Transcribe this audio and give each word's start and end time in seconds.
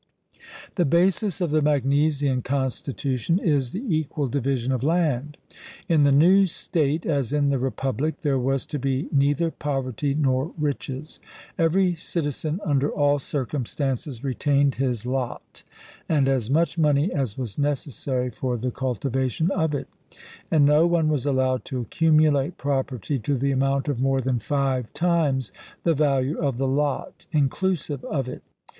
The 0.77 0.83
basis 0.83 1.41
of 1.41 1.51
the 1.51 1.61
Magnesian 1.61 2.41
constitution 2.41 3.37
is 3.37 3.69
the 3.69 3.85
equal 3.95 4.27
division 4.27 4.71
of 4.71 4.81
land. 4.81 5.37
In 5.87 6.05
the 6.05 6.11
new 6.11 6.47
state, 6.47 7.05
as 7.05 7.31
in 7.31 7.49
the 7.49 7.59
Republic, 7.59 8.21
there 8.23 8.39
was 8.39 8.65
to 8.65 8.79
be 8.79 9.09
neither 9.11 9.51
poverty 9.51 10.15
nor 10.15 10.53
riches. 10.57 11.19
Every 11.55 11.93
citizen 11.93 12.59
under 12.65 12.89
all 12.91 13.19
circumstances 13.19 14.23
retained 14.23 14.73
his 14.81 15.05
lot, 15.05 15.61
and 16.09 16.27
as 16.27 16.49
much 16.49 16.79
money 16.79 17.13
as 17.13 17.37
was 17.37 17.59
necessary 17.59 18.31
for 18.31 18.57
the 18.57 18.71
cultivation 18.71 19.51
of 19.51 19.75
it, 19.75 19.87
and 20.49 20.65
no 20.65 20.87
one 20.87 21.09
was 21.09 21.27
allowed 21.27 21.63
to 21.65 21.79
accumulate 21.79 22.57
property 22.57 23.19
to 23.19 23.37
the 23.37 23.51
amount 23.51 23.87
of 23.87 23.99
more 24.01 24.19
than 24.19 24.39
five 24.39 24.91
times 24.95 25.51
the 25.83 25.93
value 25.93 26.39
of 26.39 26.57
the 26.57 26.67
lot, 26.67 27.27
inclusive 27.31 28.03
of 28.05 28.27
it. 28.27 28.41